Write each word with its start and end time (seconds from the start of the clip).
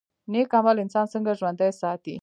نیک 0.31 0.49
عمل 0.59 0.77
انسان 0.83 1.05
څنګه 1.13 1.31
ژوندی 1.39 1.69
ساتي؟ 1.81 2.15